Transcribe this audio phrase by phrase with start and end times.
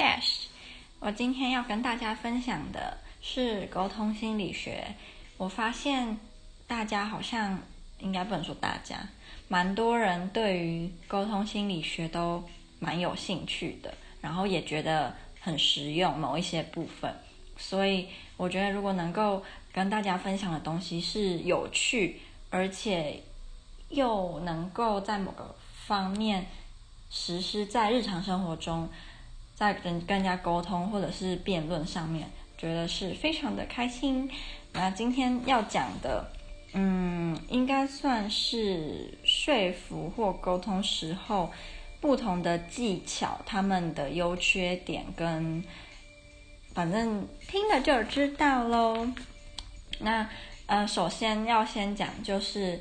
[0.00, 0.46] Yes，
[0.98, 4.94] 我今天要跟大家分享的是沟通心理学。
[5.36, 6.18] 我发现
[6.66, 7.60] 大家好像
[7.98, 8.96] 应该不能说大家，
[9.46, 12.42] 蛮多人对于沟通心理学都
[12.78, 13.92] 蛮有兴趣的，
[14.22, 17.14] 然后也觉得很实用某一些部分。
[17.58, 18.08] 所以
[18.38, 23.22] 我觉得如果能够跟大家分享的东西是有趣，而且
[23.90, 25.54] 又能够在某个
[25.86, 26.46] 方面
[27.10, 28.88] 实施在日常生活中。
[29.60, 32.26] 在跟跟人家沟通或者是辩论上面，
[32.56, 34.26] 觉得是非常的开心。
[34.72, 36.32] 那今天要讲的，
[36.72, 41.52] 嗯，应该算是说服或沟通时候
[42.00, 45.62] 不同的技巧，他们的优缺点跟，
[46.72, 49.06] 反正听了就知道喽。
[49.98, 50.26] 那
[50.64, 52.80] 呃，首先要先讲，就是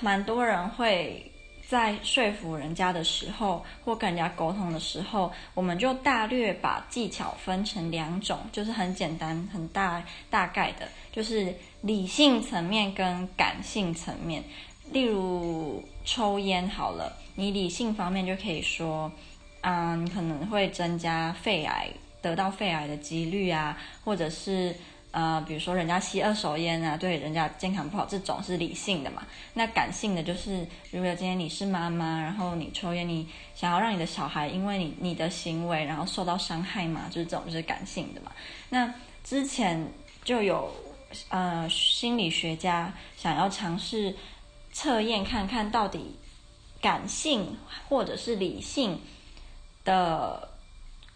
[0.00, 1.27] 蛮多人会。
[1.68, 14.42] 在说服人家的时候，或跟人家沟通的时候，我们就大略把技巧分成两种，就是很简单、很大大概的，就是理性层面跟感性层面。
[14.90, 19.12] 例如抽烟好了，你理性方面就可以说，
[19.60, 21.90] 嗯，可能会增加肺癌，
[22.22, 24.74] 得到肺癌的几率啊，或者是。
[25.18, 29.26] 呃，比如说人家吸二手烟啊，对人家健康不好，这种是理性的嘛。
[29.52, 38.30] 那感性的就是，如果今天你是妈妈，然后你抽烟，你想要让你的小孩因为你你的行为然后受到伤害嘛，就是这种是感性的嘛。
[38.68, 38.94] 那
[39.24, 40.72] 之前就有
[41.30, 44.14] 呃心理学家想要尝试
[44.72, 46.14] 测验看看到底
[46.80, 47.56] 感性
[47.88, 49.00] 或者是理性
[49.84, 50.48] 的。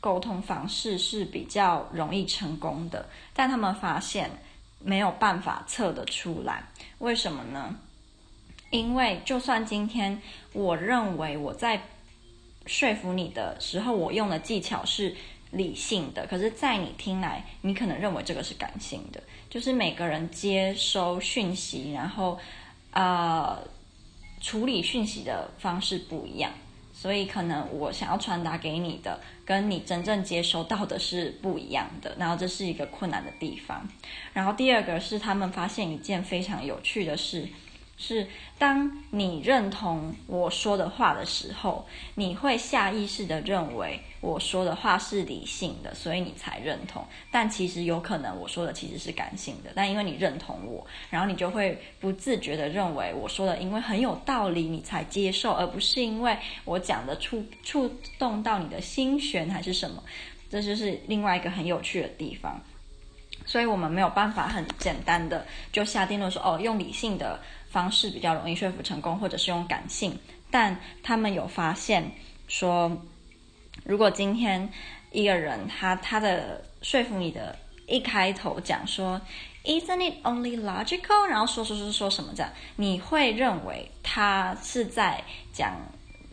[0.02, 4.28] 沟通方式是比较容易成功的，但他们发现
[4.80, 6.64] 没有办法测得出来。
[6.98, 7.78] 为什么呢？
[8.70, 10.20] 因为就算今天
[10.52, 11.80] 我认为我在
[12.66, 15.14] 说服你的时候，我用的技巧是
[15.52, 19.22] 理性的，可是，在你听来，你可能认为这个是感性的。
[19.48, 22.38] 就是每个人接收讯息，然后
[22.90, 23.62] 呃
[24.40, 26.50] 处理讯息的方式不一样。
[27.02, 33.88] 所以可能我想要传达给你的，跟你真正接收到的是不一样的，然后这是一个困难的地方。
[34.32, 37.48] 然后第二个是他们发现一件非常有趣的事。
[38.04, 38.26] 是，
[38.58, 41.86] 当你认同我说的话的时候，
[42.16, 47.06] 你会下意识地认为我说的话是理性的，所以你才认同。
[47.30, 57.88] 但其实有可能我说的其实是感性的，但因为你认同我，然后你就会不自觉地认为我说的因为很有道理，你才接受，而不是因为我讲的触触
[58.18, 60.02] 动到你的心弦还是什么。
[60.50, 62.60] 这就是另外一个很有趣的地方。
[63.44, 67.40] 所以我们没有办法很简单的就下定论说，哦，用理性的
[67.72, 70.16] 方式比较容易说服成功，或者是用感性。
[70.50, 72.12] 但他们有发现
[72.46, 72.96] 说，
[73.84, 74.70] 如果今天
[75.10, 79.20] 一个人他他的说服你的一开头讲说
[79.64, 81.26] ，Isn't it only logical？
[81.28, 85.74] 然后说说说说什么这样，你会认为他是在讲。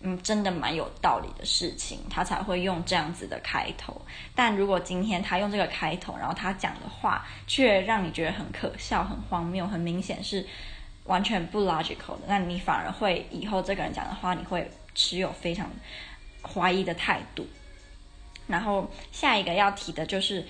[0.01, 4.01] 嗯，真的蛮有道理的事情，他才会用这样子的开头。
[4.33, 10.47] 但如果今天他用这个开头，然后他讲的话却让你觉得很可笑、很荒谬、很明显是
[11.09, 15.69] 完全不 logical 的，那你反而会以后这个人讲的话，你会持有非常
[16.41, 17.45] 怀疑的态度。
[18.47, 20.45] 然后下一个要提的就是，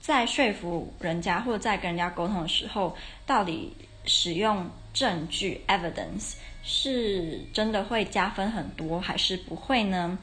[0.00, 6.34] 在说服人家或者在跟人家沟通的时候，到底使用证据 evidence。
[6.66, 10.18] 是真的会加分很多，还是不会呢？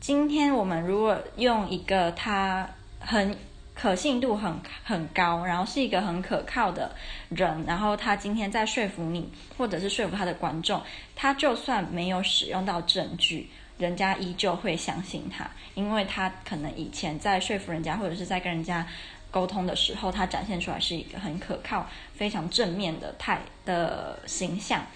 [0.00, 2.68] 今天我们如果用一个他
[2.98, 3.38] 很
[3.78, 6.96] 可信度很很高，然后是一个很可靠的
[7.28, 10.82] 人，然后他今天在说服你，或者是说服他的观众，
[11.14, 18.86] 他就算没有使用到证据，人家依旧会相信他，因为他可能以前在说服人家，或者是在跟人家
[19.30, 24.86] 沟通的时候，他展现出来是一个很可靠、非常正面的态的形象。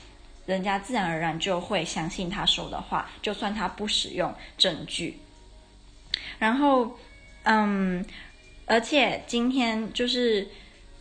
[0.46, 5.20] 人家自然而然就会相信他说的话，就算他不使用证据。
[6.38, 6.96] 然后，
[7.44, 8.04] 嗯，
[8.70, 10.46] 而且今天就是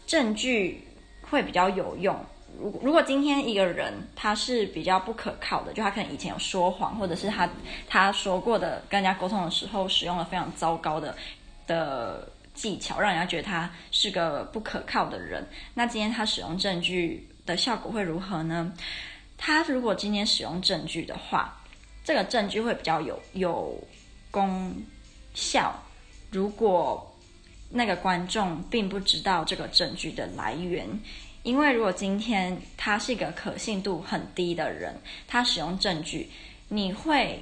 [0.07, 0.83] 证据
[1.21, 2.19] 会比较有用。
[2.59, 7.47] 如果如果今天一个人他是比较不可靠的，就他可能以前有说谎，或者是他
[7.87, 11.15] 他说过的跟人家沟通的时候使用了非常糟糕的
[11.67, 15.47] 的技巧，让人家觉得他是个不可靠的人。
[15.75, 18.73] 那今天他使用证据的效果会如何呢？
[19.37, 21.55] 他如果今天使用证据的话，
[22.03, 23.79] 这个证据会比较有有
[24.31, 24.75] 功
[25.35, 25.71] 效。
[26.31, 27.08] 如果
[27.69, 30.87] 那个观众并不知道这个证据的来源，
[31.43, 36.29] 因为如果今天他是一个可信度很低的人，他使用证据，
[36.69, 37.41] 你会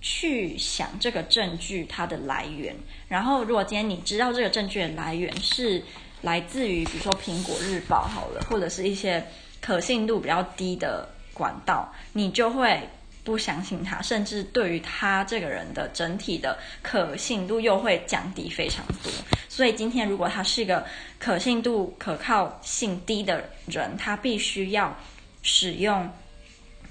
[0.00, 2.76] 去想这个证据它的来源。
[3.08, 5.82] 然后，如果今天你知道这个证据的来源是
[6.22, 9.26] 来自于，比如说苹果日报好了，或者是一些
[9.60, 12.80] 可信度比较低的管道，你就会
[13.24, 19.10] 不相信他，甚至对于他这个人的整体的可信度又会降低非常多。
[19.48, 20.86] 所以今天如果他是一个
[21.18, 24.96] 可信度、可靠性低的人，他必须要
[25.42, 26.08] 使用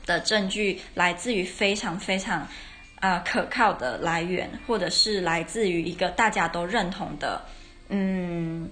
[0.05, 2.47] 的证据来自于非常非常
[2.99, 7.41] 啊、可靠的来源，或者是来自于一个大家都认同的，
[7.87, 8.69] 嗯。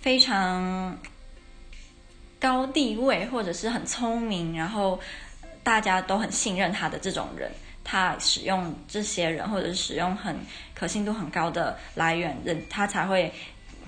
[0.00, 0.98] 非常
[2.38, 5.00] 高地位，或者是很聪明，然后
[5.64, 7.50] 大家都很信任他的这种人，
[7.82, 10.36] 他使用这些人，或者是使用很
[10.74, 13.32] 可信度很高的来源，人他才会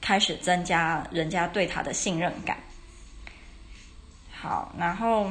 [0.01, 2.59] 开始增加人家对他的信任感。
[4.33, 5.31] 好，然后，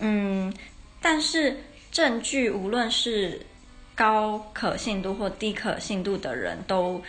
[0.00, 0.52] 嗯，
[1.00, 1.56] 但是
[1.92, 3.40] 证据无论是
[3.94, 7.00] 高可信度或低可信度的人都。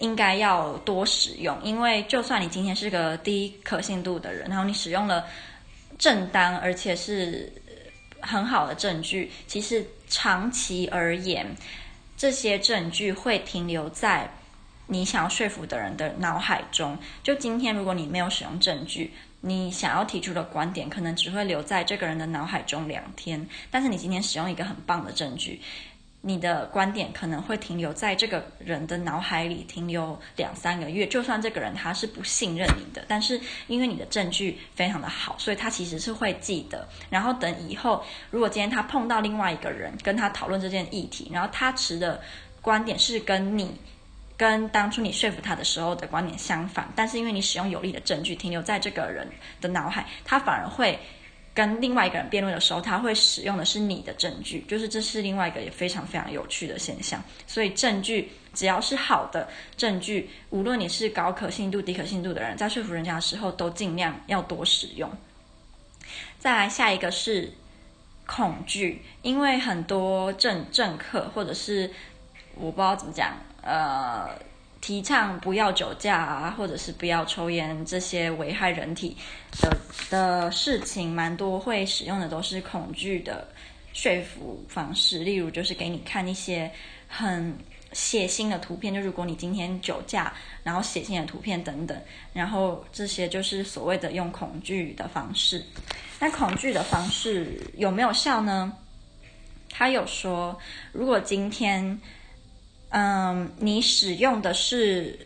[0.00, 5.24] 应该要多使用，因为就算你今天是个低可信度的人，然后你使用了
[5.96, 7.48] 正当而且是
[8.24, 11.46] 很好的证据，其实长期而言，
[12.16, 14.28] 这些证据会停留在
[14.86, 16.98] 你想要说服的人的脑海中。
[17.22, 25.60] 就今天，如果你没有使用证据，你想要提出的观点可能只会留在这个人的脑海中两天，但是你今天使用一个很棒的证据。
[26.26, 36.88] 你的观点可能会停留在这个人的脑海里停留两三个月，就算这个人他是不信任你的，但是因为你的证据非常的好，所以他其实是会记得。
[37.10, 42.22] 然后等以后，如果今天他碰到另外一个人跟他讨论这件议题，然后他持的
[42.62, 43.76] 观点是跟你
[44.38, 49.28] 跟当初你说服他的时候的观点相反，但是因为你使用有力的证据停留在这个人
[49.60, 50.98] 的脑海，他反而会。
[51.54, 57.22] 跟另外一个人辩论的时候，他会使用的是你的证据，就是这是另外一个也非常非常有趣的现象。
[57.46, 65.08] 所以证据只要是好的证据，无论你是高可信度、低可信度的人，在说服人家的时候，都尽量要多使用。
[66.38, 67.52] 再来下一个是
[68.26, 71.88] 恐惧，因为很多政政客或者是
[72.56, 74.28] 我不知道怎么讲，呃。
[74.84, 79.16] 提倡不要酒驾啊，或者是不要抽烟这些危害人体
[79.62, 79.74] 的
[80.10, 83.48] 的事情，蛮多会使用的都是恐惧的
[83.94, 85.20] 说服方式。
[85.20, 86.70] 例如，就是给你看一些
[87.08, 87.56] 很
[87.94, 90.30] 血腥的图片，就如果你今天酒驾，
[90.62, 91.98] 然后血腥的图片等等，
[92.34, 95.64] 然后这些就是所谓的用恐惧的方式。
[96.20, 98.70] 那恐惧的方式有没有效呢？
[99.70, 100.54] 他有说，
[100.92, 101.98] 如果今天。
[102.96, 105.18] 嗯，你使用的是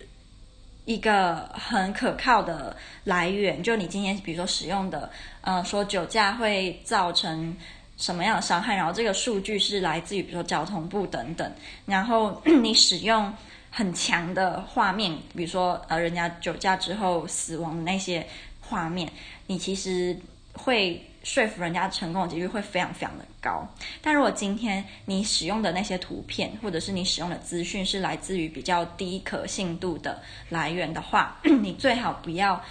[0.86, 2.74] 一个很可靠的
[3.04, 5.10] 来源，就你今天比如说使用的，
[5.42, 7.54] 嗯，说酒驾会造成
[7.98, 11.52] 什么样的伤害，然后这个数据是来自于比如说交通部等等，
[11.84, 13.30] 然后你使用
[13.70, 18.26] 很强的画面，比如说呃人家酒驾之后死亡的那些
[18.62, 19.06] 画面，
[19.46, 20.18] 你其实
[20.54, 21.04] 会。
[21.24, 23.66] 说服人家成功的几率会非常非常的高，
[24.00, 32.62] 但如果今天你使用的那些图片，或者是你使用的资讯是来自于比较低可信度的来源的话， 你最好不要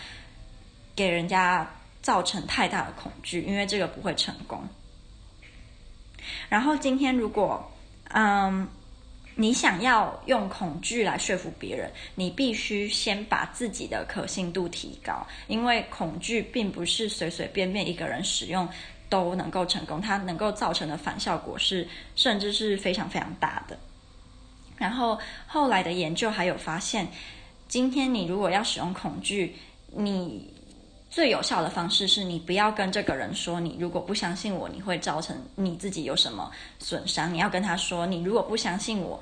[0.95, 1.69] 给人家
[2.01, 4.67] 造成太大的恐惧，因为这个不会成功。
[6.49, 7.71] 然后今天如果，
[8.09, 8.67] 嗯。
[9.39, 18.67] 你想要用恐惧来说服别人，你必须先把自己的可信度提高，因为恐惧并不是随随便便一个人使用
[19.07, 23.77] 都能够成功，它能够造成的反效果是甚至是非常非常大的。
[24.77, 27.07] 然后后来的研究还有发现，
[27.67, 29.55] 今天你如果要使用恐惧，
[29.93, 30.56] 你。
[31.17, 37.33] 最有效的方式是你不要跟这个人说，你如果不相信我，你会造成你自己有什么损伤。
[37.33, 39.19] 你要跟他说，你如果不相信我，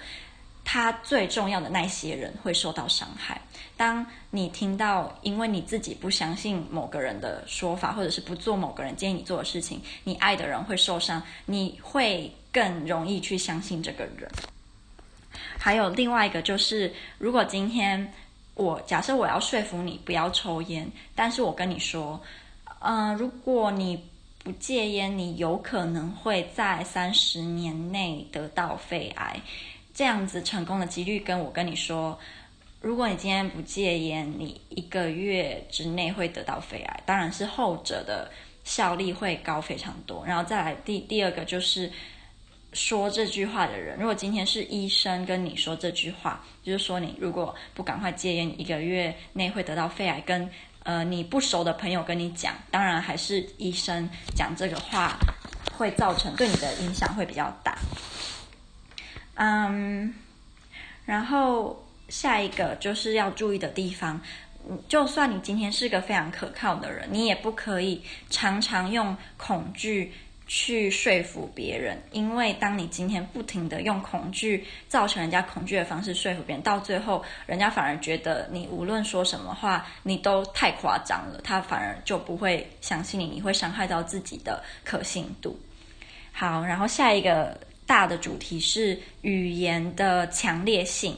[0.66, 3.40] 他最重要的那些人会受到伤害。
[3.78, 14.30] 当你听到因为你自己不相信某个人的说法，或者是不做某个人建议你做的事情，你爱的人会受伤，你会更容易去相信这个人。
[15.58, 18.14] 还有另外一个就是，如果今天。
[18.56, 22.20] 我假设我要说服你不要抽烟，但是我跟你说，
[22.80, 24.02] 嗯、如果你
[24.40, 29.40] 不戒烟，你有可能会在三十年内得到肺癌。
[29.94, 32.18] 这样子成功的几率跟我跟你说，
[32.82, 38.32] 如果你今天不戒烟，你一个月之内会得到肺癌，当然是后者的
[38.64, 40.26] 效力会高非常多。
[40.26, 41.92] 然后再来第第二个就是。
[42.75, 50.22] 说这句话的人，如果今天是医生跟你说这句话，就是说你如果不赶快戒烟，一个月内会得到肺癌。
[50.22, 50.50] 跟
[50.84, 55.17] 呃你不熟的朋友跟你讲，当然还是医生讲这个话
[55.77, 57.77] 会造成对你的影响会比较大。
[59.36, 60.13] 嗯，
[61.05, 64.22] 然后下一个就是要注意的地方，
[64.89, 70.12] 就算你今天是个非常可靠的人，你也不可以常常用恐惧。
[70.48, 85.60] 去说服别人，因为当你今天不停地用恐惧造成人家恐惧的方式说服别人，到最后人家反而觉得你无论说什么话，你都太夸张了，他反而就不会相信你，你会伤害到自己的可信度。
[86.32, 91.18] 好，然后下一个大的主题是语言的强烈性。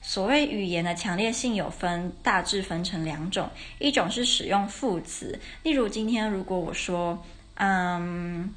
[0.00, 7.22] 所谓语言的强烈性有分，大致分成两种，一种是使用副词，例如今天如果我说，
[7.56, 8.54] 嗯。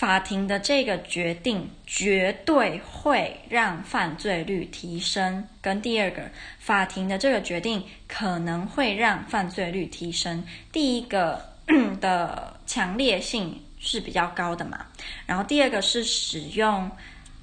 [0.00, 6.22] 法庭的这个决定绝对会让犯罪率提升，跟第二个，
[6.58, 10.42] 法庭的这个决定可能会让犯罪率提升。
[10.72, 11.52] 第一个
[12.00, 14.86] 的强烈性是比较高的嘛，
[15.26, 16.90] 然后第二个是使用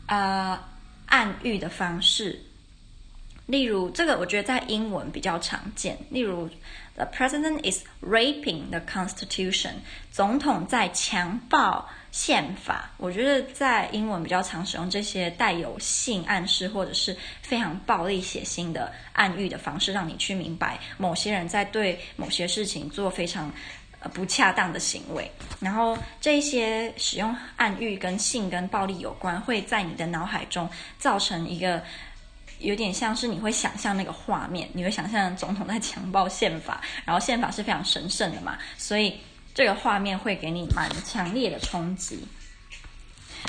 [0.07, 0.59] 呃
[1.05, 2.41] 暗喻的方式，
[3.45, 6.49] 例如这个我觉得在英文比较常见，例如
[6.95, 9.73] The president is raping the constitution，
[10.11, 11.87] 总统在强暴。
[12.17, 23.53] 宪法，我觉得在英文比较常使用这些带有性暗示或者是非常暴力血腥的暗喻的方式，让你去明白某些人在对某些事情做非常
[23.99, 25.31] 呃不恰当的行为。
[25.59, 31.83] 然后这些使用暗喻跟性跟暴力有关，会在你的脑海中造成一个
[32.57, 39.15] 有点像是你会想象那个画面，你会想象总统在强暴宪法，然后宪法是非常神圣的嘛，所以。
[39.57, 42.19] 这个画面会给你蛮强烈的冲击，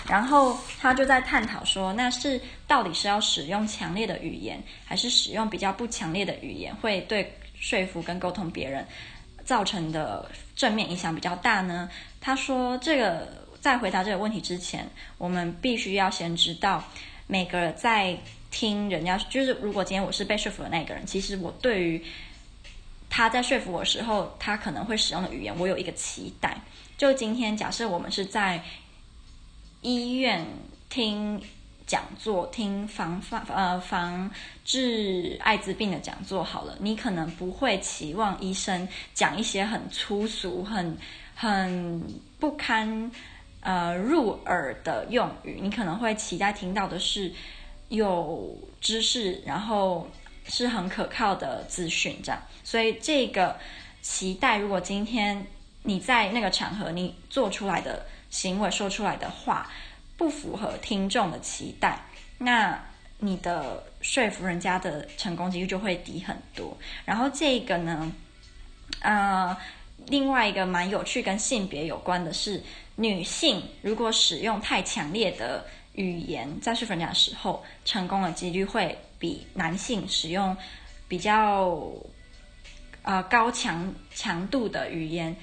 [0.09, 8.87] 然后他就在探讨说，那是到底是要使用强烈的语言，还是使用比较不强烈的语言，会对说服跟沟通别人
[9.45, 11.91] 造成的正面影响比较大呢？
[12.23, 14.89] 他说，这个在回答这个问题之前，
[15.19, 16.83] 我们必须要先知道，
[17.27, 18.17] 每个在
[18.51, 22.03] 听人家，就是如果今天我是被说服的那个人，其实我对于。
[23.11, 26.61] 他在说服我时候，他可能会使用的语言，我有一个期待。
[26.97, 28.63] 就今天，假设我们是在
[29.81, 30.47] 医院
[30.91, 31.41] 听
[31.87, 34.31] 讲座，听防范呃防
[34.65, 40.97] 治艾滋病的讲座好了，你可能不会期望医生讲一些很粗俗、很
[41.35, 42.03] 很
[42.39, 43.11] 不堪
[43.61, 47.33] 呃入耳的用语，你可能会期待听到的是
[47.89, 50.07] 有知识，然后。
[50.49, 53.57] 是很可靠的资讯，这样，所以这个
[54.01, 55.47] 期待，如果今天
[55.83, 59.71] 你在那个场合，你做出来的行为、说出来的话
[60.17, 62.03] 不符合听众的期待，
[62.39, 62.83] 那
[63.19, 66.77] 你的说服人家的成功几率就会低很多。
[67.05, 68.11] 然后这个呢，
[69.01, 69.57] 呃，
[70.07, 72.63] 另外一个蛮有趣跟性别有关的是，
[72.97, 78.99] 女性如果使用太强烈的语言在说服人家的时候，成功的几率会。
[79.19, 80.57] 比男性使用
[81.09, 81.81] 比较
[83.03, 85.35] 呃高强强度的语言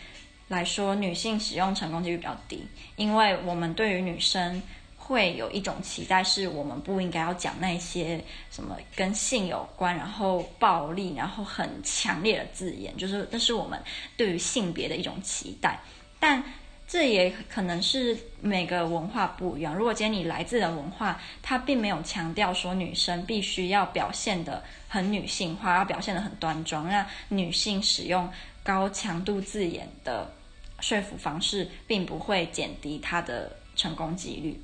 [0.47, 2.65] 来说，女性使用成功几率比较低，
[2.95, 4.61] 因为我们对于女生
[4.97, 13.81] 会有一种期待，是我们不应该要讲那些什么跟性有关，然后暴力，然后很强烈的字眼，就是这是我们
[14.15, 15.79] 对于性别的一种期待，
[16.19, 16.43] 但。
[16.87, 19.75] 这也可能是每个文化不一样。
[19.75, 28.31] 如果今天你来自的文化，它并没有强调说女生必须要表现得很女性化，要表现得很端庄，那女性使用
[28.63, 30.31] 高强度字眼的
[30.79, 34.61] 说服方式，并不会减低她的成功几率。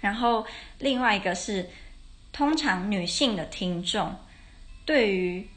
[0.00, 0.46] 然后
[0.78, 1.68] 另外一个是，
[2.32, 4.14] 通常女性的听众
[4.86, 5.48] 对于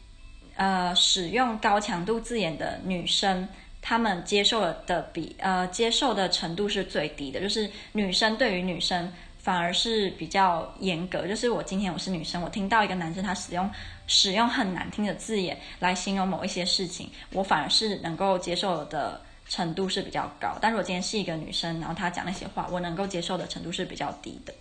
[0.56, 3.48] 呃使用高强度字眼的女生。
[3.88, 11.26] 他们接受的比呃接受的程度是最低的，就是女生对于女生反而是比较严格。
[11.26, 13.72] 就是我今天我是女生，我听到一个男生他使用
[14.06, 20.58] 使用很难听的字眼来形容某一些事情，我反而是能够接受的程度是比较高。
[20.60, 24.54] 但是我今天是一个女生，然后他讲那些话，我能够接受的程度是比较低的。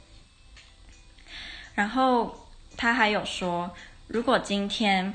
[1.75, 3.69] 然后他还有说，
[4.07, 5.13] 如果今天。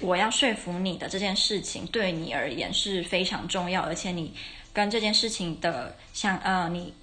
[0.00, 4.32] 我要说服你的这件事情对你而言是非常重要，而且你
[4.72, 6.94] 跟这件事情的像呃，你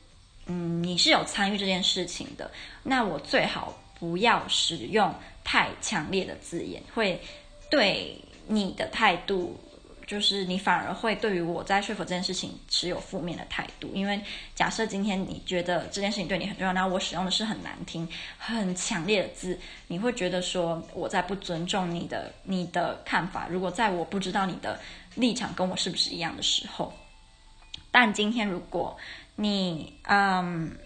[0.45, 2.51] 嗯，你是有参与这件事情的，
[2.83, 7.21] 那我最好不要使用太强烈的字眼，会
[7.69, 9.59] 对你的态度。
[10.07, 14.19] 就是你反而会对于我在说服这件事情持有负面的态度，因为
[14.53, 18.07] 假设今天你觉得这件事情对你很重要，那我使用的是很难听、
[18.37, 23.47] 很强烈的字，你会觉得说我在不尊重你的你的看法。
[23.49, 24.79] 如果在我不知道你的
[25.15, 26.93] 立场跟我是不是一样的时候，
[27.91, 28.95] 但今天如果
[29.35, 30.77] 你嗯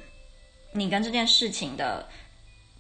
[0.72, 2.08] 你跟这件事情的，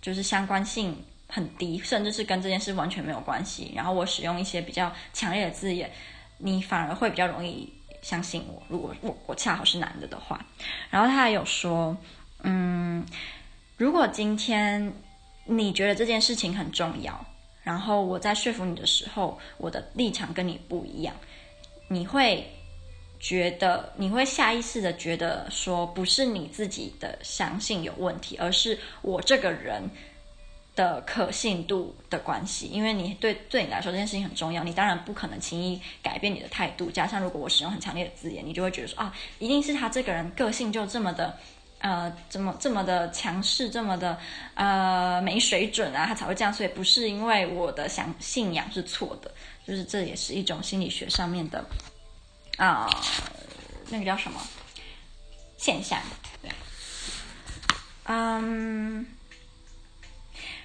[0.01, 0.95] 就是相关性
[1.27, 3.71] 很低，甚至是跟这件事完全没有关系。
[3.75, 5.91] 然后我使用一些比较强烈的字眼，
[6.39, 8.61] 你反而会比较容易相信我。
[8.67, 10.43] 如果我我恰好是男的的话，
[10.89, 11.95] 然后他还有说，
[12.43, 13.05] 嗯，
[13.77, 14.91] 如果今天
[15.45, 17.25] 你觉得这件事情很重要，
[17.63, 21.15] 然后我在说服你的时候，我的立场跟你不一样，
[21.87, 22.47] 你会。
[23.21, 29.89] 觉得你会下意识的觉得说，不是你自己的相信有问题，而是我这个人
[30.79, 32.67] 的可信度的关系。
[32.67, 36.89] 因为你对对你来说这件事情很重要，你当然不可能轻易改变你的态度。
[36.89, 41.37] 加上如果我使用很强烈的字眼，你就会觉得说啊，一定是他这个人个性就这么的
[41.79, 44.17] 呃，这么这么的强势，这么的
[44.53, 46.53] 呃没水准啊，他才会这样。
[46.53, 49.29] 所以不是因为我的想信仰是错的，
[49.67, 51.65] 就是这也是一种心理学上面的。
[52.57, 52.89] 啊、
[53.89, 54.41] 那个叫什么
[55.57, 55.97] 现象？
[56.41, 56.51] 对，
[58.03, 59.05] 嗯，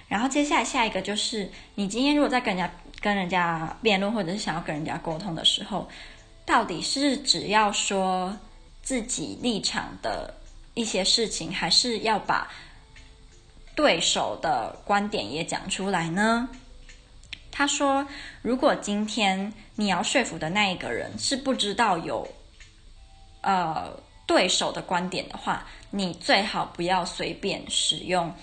[0.07, 5.87] 然后接下来下一个就是，你今天如果在跟人家跟人家辩论，或者是想要跟人家沟通的时候，
[6.45, 8.37] 到底是只要说
[8.81, 10.33] 自己立场的
[10.73, 12.51] 一些事情，还是要把
[13.75, 16.47] 对手的观点也讲出来呢？
[17.51, 18.05] 他说
[18.43, 22.27] ：“如果今天你要说服的那一个人是不知道有，
[23.41, 23.97] 呃，
[24.27, 28.33] 对手的观点的话，你最好不要随便使用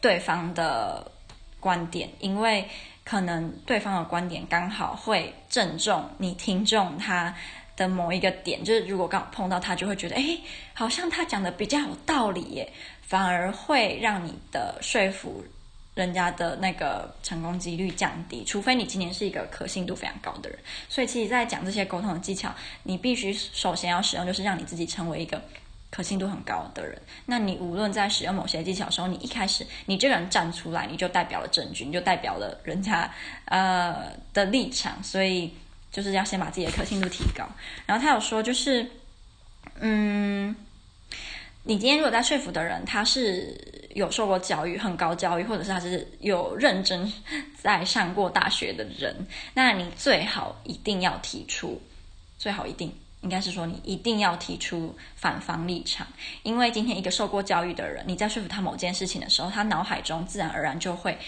[0.00, 1.10] 对方的
[1.58, 2.68] 观点，因为
[3.04, 7.34] 可能对方的观点刚好会正中你听众他
[7.76, 10.38] 的某一个点，就是如果刚好碰到他，就会觉得，哎，
[10.74, 15.44] 好像他讲的比较有道理耶，反而会让你的说服。”
[15.96, 20.58] 人家的那个成功几率降低，除非你今年是一个可信度非常高的人。
[20.88, 22.54] 所以，其实，在讲这些沟通的技巧，
[22.84, 25.42] 你必须首先要使用，就是让你自己成为一个
[25.90, 27.00] 可信度很高的人。
[27.26, 33.12] 那你无论在使用某些技巧的时候，你一开始你这个人站出来，你就代表了证据，你就代表了人家
[33.46, 35.02] 呃的立场。
[35.02, 35.52] 所以，
[35.90, 37.44] 就是要先把自己的可信度提高。
[37.86, 38.90] 然后他有说，就是
[39.80, 40.54] 嗯。
[41.62, 43.54] 你今天如果在说服的人，他是
[43.94, 47.12] 有受过教育、很高教育，或者是他是有认真
[47.54, 49.14] 在上过大学的人，
[49.52, 51.78] 那你最好一定要提出，
[52.38, 52.90] 最好一定
[53.22, 56.06] 应该是说你一定要提出反方立场，
[56.42, 61.18] 因为今天一个受过教育的人，你在说服他某件事情的时候，他脑海中自然而然就会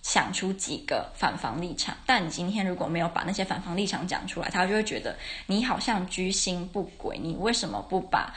[0.00, 1.96] 想出几个反方立场。
[2.06, 8.34] 但你今天如果没有把那些反方立场讲出来，他就会觉得你好像居心不轨，你为什么不把？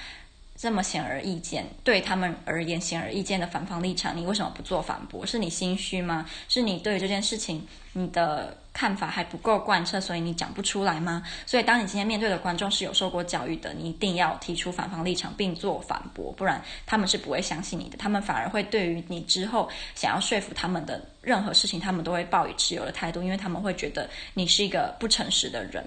[0.66, 5.24] 这么显而易见，对他们而言显而易见的反方立场，你为什么不做反驳？
[5.24, 6.26] 是你心虚吗？
[6.50, 11.22] 是你对于这件事情你的看法还不够贯彻，所以你讲不出来吗？
[11.46, 25.86] 所以，当你今天面对的观众是有受过教育的，你一定要提出反方立场并做反驳，不然他们是不会相信你的，他们反而会对于你之后想要说服他们的任何事情，他们都会抱以持有的态度，因为他们会觉得你是一个不诚实的人。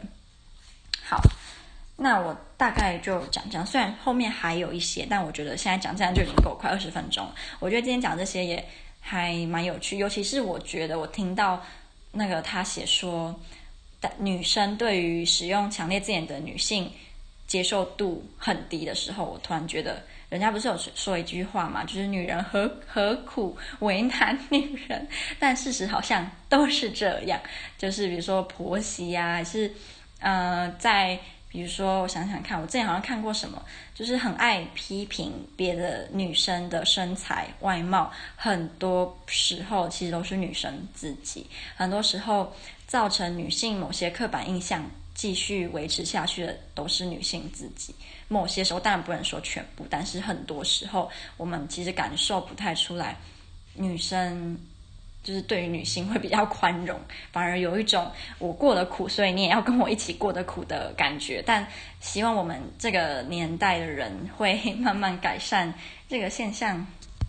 [1.03, 1.21] 好。
[2.01, 7.35] 那我大概就讲这样，虽然后面还有一些，但我觉得现在讲这样就已经够快二十分钟了。
[7.59, 8.65] 我觉得今天讲这些也
[9.01, 11.61] 还蛮有趣，尤其是我觉得我听到
[12.13, 13.35] 那个他写说，
[14.17, 16.89] 女生对于使用强烈字眼的女性
[17.49, 25.05] 接受度很低的时候，我突然觉得，人家不是有说一句话嘛，就是女人何何苦为难女人？
[25.41, 27.41] 但事实好像都是这样，
[27.77, 29.75] 就是比如说婆媳呀、啊，还是
[30.21, 31.19] 呃在。
[31.51, 41.47] 比如说，我想想看，我之前好像看过什么，就是很爱批评别的女生的身材外貌，很多时候其实都是女生自己。
[41.75, 42.53] 很多时候
[42.87, 44.85] 造成女性某些刻板印象
[45.15, 47.95] 继续维持下去的，都是女性自己。
[48.29, 53.17] 某些时候当然不能说全部，但是很多时候我们其实感受不太出来，
[53.73, 54.59] 女生。
[55.29, 56.99] 就是对于女性会比较宽容，
[57.31, 61.43] 反而有一种我过得苦，所以你也要跟我一起过得苦的感觉。
[61.45, 61.67] 但
[62.01, 65.75] 希望我们这个年代的人会慢慢改善
[66.09, 66.87] 这个现象。